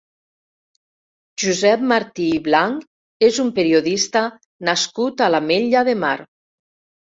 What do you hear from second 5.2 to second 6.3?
a l'Ametlla de Mar.